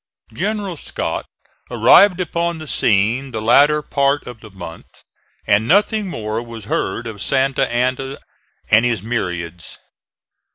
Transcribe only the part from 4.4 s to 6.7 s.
month, and nothing more was